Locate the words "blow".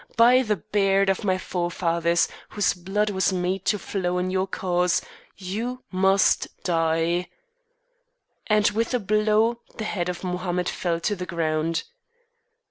8.99-9.59